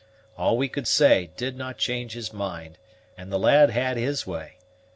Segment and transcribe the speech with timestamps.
[0.35, 2.79] All we could say did not change his mind,
[3.15, 4.55] and the lad had his way.